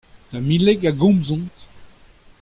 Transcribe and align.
Tamileg 0.29 0.81
a 0.89 0.91
gomzont. 0.99 1.53